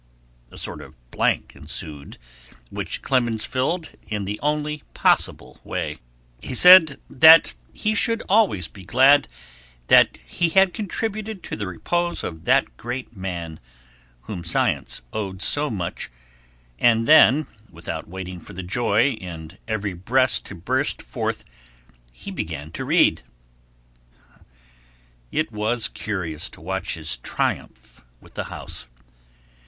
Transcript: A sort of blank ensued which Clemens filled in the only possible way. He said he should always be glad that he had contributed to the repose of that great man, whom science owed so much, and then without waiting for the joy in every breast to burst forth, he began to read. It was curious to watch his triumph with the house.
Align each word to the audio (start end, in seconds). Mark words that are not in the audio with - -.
A 0.49 0.57
sort 0.57 0.81
of 0.81 0.95
blank 1.11 1.55
ensued 1.55 2.17
which 2.71 3.03
Clemens 3.03 3.45
filled 3.45 3.91
in 4.07 4.25
the 4.25 4.39
only 4.39 4.81
possible 4.95 5.61
way. 5.63 5.99
He 6.41 6.55
said 6.55 6.99
he 7.71 7.93
should 7.93 8.23
always 8.27 8.67
be 8.67 8.83
glad 8.83 9.27
that 9.89 10.17
he 10.25 10.49
had 10.49 10.73
contributed 10.73 11.43
to 11.43 11.55
the 11.55 11.67
repose 11.67 12.23
of 12.23 12.45
that 12.45 12.77
great 12.77 13.15
man, 13.15 13.59
whom 14.21 14.43
science 14.43 15.03
owed 15.13 15.39
so 15.39 15.69
much, 15.69 16.09
and 16.79 17.07
then 17.07 17.45
without 17.69 18.07
waiting 18.09 18.39
for 18.39 18.53
the 18.53 18.63
joy 18.63 19.09
in 19.11 19.55
every 19.67 19.93
breast 19.93 20.47
to 20.47 20.55
burst 20.55 21.03
forth, 21.03 21.45
he 22.11 22.31
began 22.31 22.71
to 22.71 22.85
read. 22.85 23.21
It 25.31 25.51
was 25.51 25.87
curious 25.89 26.49
to 26.49 26.59
watch 26.61 26.95
his 26.95 27.17
triumph 27.17 28.01
with 28.19 28.33
the 28.33 28.45
house. 28.45 28.87